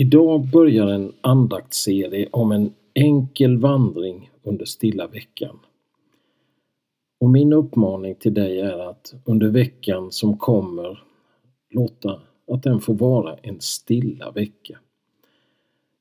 [0.00, 5.58] Idag börjar en andaktsserie om en enkel vandring under stilla veckan.
[7.20, 11.02] Och min uppmaning till dig är att under veckan som kommer
[11.70, 12.20] låta
[12.52, 14.78] att den får vara en stilla vecka.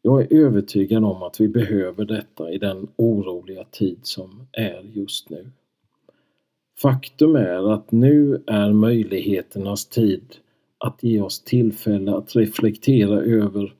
[0.01, 5.29] Jag är övertygad om att vi behöver detta i den oroliga tid som är just
[5.29, 5.51] nu.
[6.81, 10.35] Faktum är att nu är möjligheternas tid
[10.77, 13.73] att ge oss tillfälle att reflektera över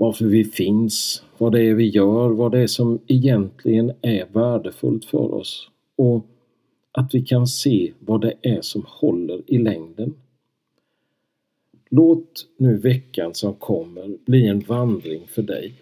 [0.00, 5.04] varför vi finns, vad det är vi gör, vad det är som egentligen är värdefullt
[5.04, 6.26] för oss och
[6.92, 10.14] att vi kan se vad det är som håller i längden.
[11.90, 15.74] Låt nu veckan som kommer bli en vandring för dig.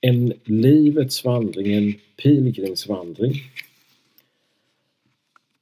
[0.00, 3.32] En livets vandring, en pilgrimsvandring.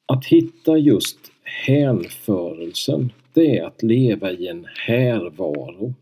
[0.07, 5.95] Att hitta just hänförelsen, det är att leva i en härvaro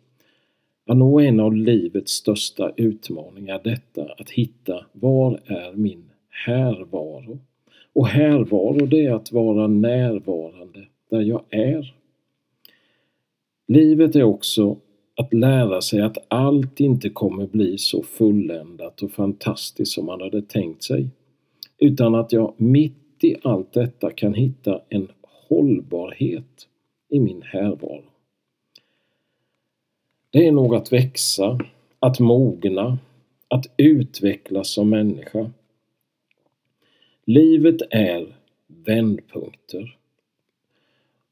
[0.87, 7.39] att nog en av livets största utmaningar detta att hitta var är min härvaro?
[7.93, 11.95] Och härvaro det är att vara närvarande där jag är.
[13.69, 14.77] Livet är också
[15.17, 20.43] att lära sig att allt inte kommer bli så fulländat och fantastiskt som man hade
[20.43, 21.09] tänkt sig.
[21.79, 25.09] Utan att jag mitt i allt detta kan hitta en
[25.49, 26.69] hållbarhet
[27.09, 28.10] i min härvaro.
[30.33, 31.59] Det är nog att växa,
[31.99, 32.99] att mogna,
[33.49, 35.51] att utvecklas som människa.
[37.25, 38.37] Livet är
[38.67, 39.97] vändpunkter.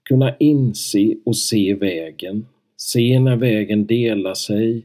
[0.02, 4.82] Kunna inse och se vägen, se när vägen delar sig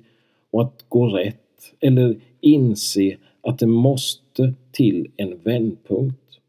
[0.51, 6.39] och att gå rätt eller inse att det måste till en vändpunkt.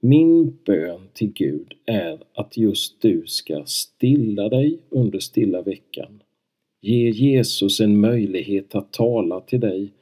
[0.00, 6.21] Min bön till Gud är att just du ska stilla dig under stilla veckan
[6.84, 9.92] Ge Jesus en möjlighet att tala till dig,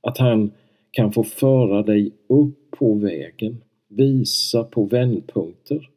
[0.00, 0.50] att han
[0.90, 5.90] kan få föra dig upp på vägen, visa på vändpunkter.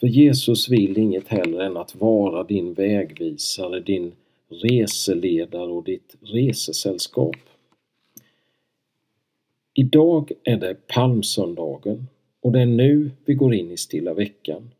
[0.00, 4.12] För Jesus vill inget hellre än att vara din vägvisare, din
[4.48, 7.36] reseledare och ditt resesällskap.
[9.74, 12.06] Idag är det palmsöndagen
[12.40, 14.70] och det är nu vi går in i stilla veckan.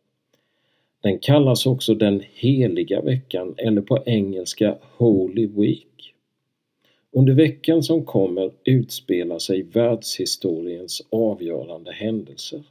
[1.05, 6.15] Den kallas också den heliga veckan eller på engelska Holy Week.
[7.13, 12.63] Under veckan som kommer utspelar sig världshistoriens avgörande händelser.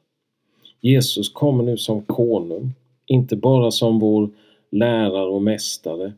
[0.81, 2.73] Jesus kommer nu som konung,
[3.05, 4.29] inte bara som vår
[4.69, 6.13] lärare och mästare,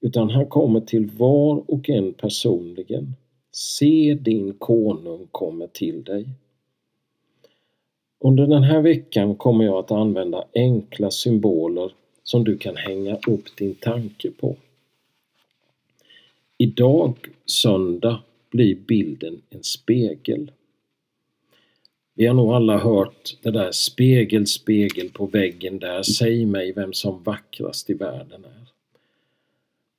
[0.00, 3.14] utan han kommer till var och en personligen.
[3.52, 6.26] Se din konung kommer till dig.
[8.26, 11.92] Under den här veckan kommer jag att använda enkla symboler
[12.22, 14.56] som du kan hänga upp din tanke på.
[16.58, 20.50] Idag, söndag, blir bilden en spegel.
[22.14, 26.92] Vi har nog alla hört det där spegel, spegel på väggen där, säg mig vem
[26.92, 28.75] som vackrast i världen är.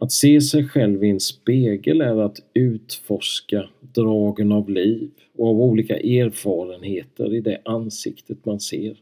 [0.07, 5.61] Att se sig själv i en spegel är att utforska dragen av liv och av
[5.61, 8.97] olika erfarenheter i det ansiktet man ser.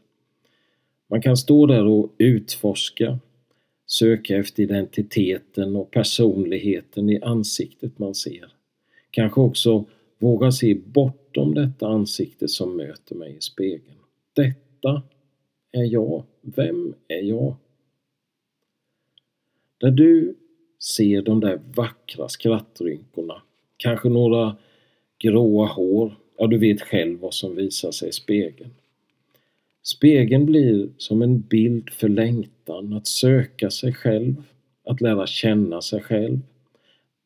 [1.10, 3.18] Man kan stå där och utforska,
[3.86, 8.52] söka efter identiteten och personligheten i ansiktet man ser.
[9.10, 9.84] Kanske också
[10.18, 13.98] våga se bortom detta ansikte som möter mig i spegeln.
[14.32, 15.02] Detta
[15.72, 16.24] är jag.
[16.40, 17.56] Vem är jag?
[19.78, 20.34] Där du
[20.78, 23.42] ser de där vackra skrattrynkorna.
[23.76, 24.56] Kanske några
[25.18, 26.14] gråa hår.
[26.38, 28.70] Ja, du vet själv vad som visar sig i spegeln.
[29.82, 34.42] Spegeln blir som en bild för längtan, att söka sig själv,
[34.84, 36.38] att lära känna sig själv.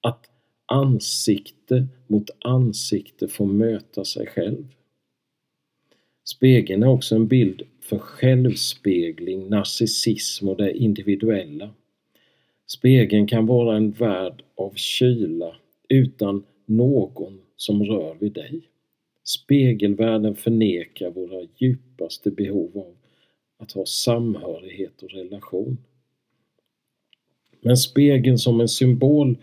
[0.00, 0.30] Att
[0.66, 4.66] ansikte mot ansikte få möta sig själv.
[6.24, 11.70] Spegeln är också en bild för självspegling, narcissism och det individuella.
[12.72, 15.56] Spegeln kan vara en värld av kyla
[15.88, 18.60] utan någon som rör vid dig.
[19.24, 22.96] Spegelvärlden förnekar våra djupaste behov av
[23.58, 25.78] att ha samhörighet och relation.
[27.60, 29.38] Men spegeln som en symbol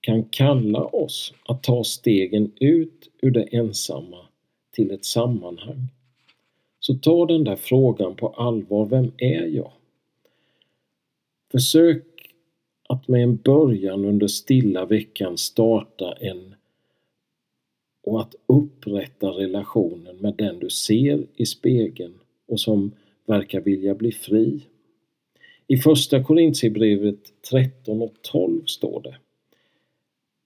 [0.00, 4.26] kan kalla oss att ta stegen ut ur det ensamma
[4.72, 5.88] till ett sammanhang.
[6.80, 9.72] Så ta den där frågan på allvar, vem är jag?
[11.52, 12.13] Försök
[12.94, 16.54] att med en början under stilla veckan starta en
[18.02, 22.14] och att upprätta relationen med den du ser i spegeln
[22.48, 22.92] och som
[23.26, 24.60] verkar vilja bli fri.
[25.66, 29.16] I första Korintierbrevet 13 och 12 står det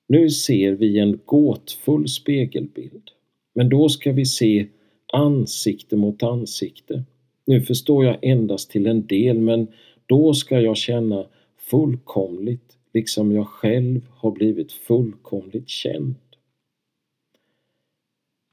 [0.09, 3.11] Nu ser vi en gåtfull spegelbild,
[3.55, 4.67] men då ska vi se
[5.13, 7.05] ansikte mot ansikte.
[7.45, 9.67] Nu förstår jag endast till en del, men
[10.07, 11.27] då ska jag känna
[11.71, 16.15] fullkomligt, liksom jag själv har blivit fullkomligt känd.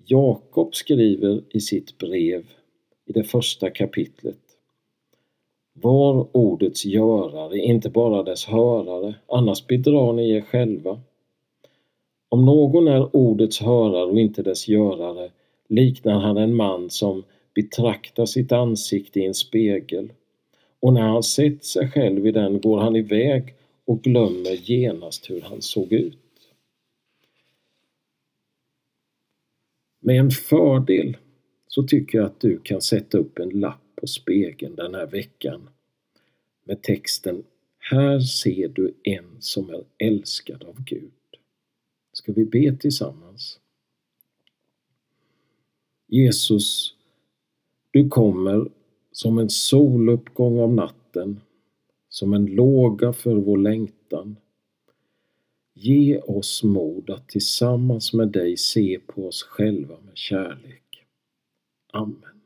[0.06, 2.46] Jakob skriver i sitt brev
[3.06, 4.46] i det första kapitlet
[5.82, 11.00] var ordets görare, inte bara dess hörare, annars bedrar ni er själva.
[12.30, 15.32] Om någon är ordets hörare och inte dess görare
[15.68, 17.24] liknar han en man som
[17.56, 20.12] betraktar sitt ansikte i en spegel
[20.86, 23.56] och när han sett sig själv i den går han iväg
[23.86, 26.18] och glömmer genast hur han såg ut.
[30.00, 31.18] Med en fördel
[31.68, 35.70] så tycker jag att du kan sätta upp en lapp på spegeln den här veckan
[36.64, 37.44] med texten
[37.78, 41.12] Här ser du en som är älskad av Gud.
[42.14, 43.60] Ska vi be tillsammans?
[46.08, 46.96] Jesus,
[47.92, 48.70] du kommer
[49.16, 51.40] som en soluppgång om natten,
[52.10, 54.36] som en låga för vår längtan.
[55.74, 61.06] Ge oss mod att tillsammans med dig se på oss själva med kärlek.
[61.92, 62.42] Amen.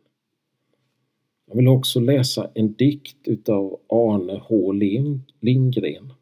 [1.45, 4.71] Jag vill också läsa en dikt utav Arne H
[5.39, 6.13] Lindgren.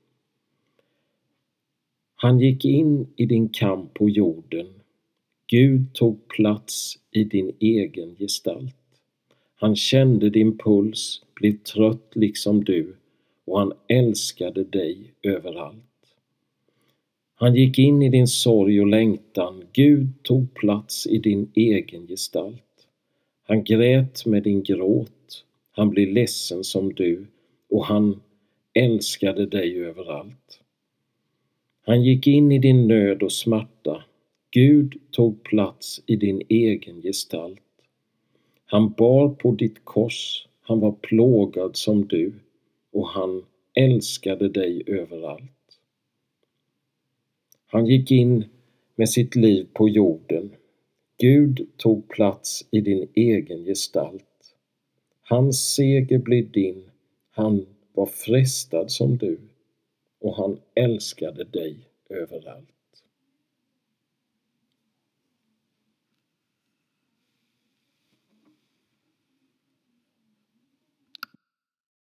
[2.15, 4.67] Han gick in i din kamp på jorden.
[5.47, 8.86] Gud tog plats i din egen gestalt.
[9.59, 12.95] Han kände din puls, blev trött liksom du
[13.45, 15.83] och han älskade dig överallt.
[17.35, 19.63] Han gick in i din sorg och längtan.
[19.73, 22.87] Gud tog plats i din egen gestalt.
[23.43, 25.45] Han grät med din gråt.
[25.71, 27.25] Han blev ledsen som du
[27.69, 28.21] och han
[28.73, 30.61] älskade dig överallt.
[31.81, 34.03] Han gick in i din nöd och smärta.
[34.51, 37.66] Gud tog plats i din egen gestalt.
[38.69, 42.33] Han bar på ditt kors, han var plågad som du
[42.91, 45.79] och han älskade dig överallt.
[47.67, 48.45] Han gick in
[48.95, 50.55] med sitt liv på jorden.
[51.17, 54.55] Gud tog plats i din egen gestalt.
[55.21, 56.83] Hans seger blev din,
[57.31, 59.39] han var frestad som du
[60.19, 61.77] och han älskade dig
[62.09, 62.76] överallt.